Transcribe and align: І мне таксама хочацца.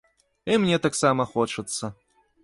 І 0.53 0.55
мне 0.61 0.79
таксама 0.85 1.27
хочацца. 1.33 1.91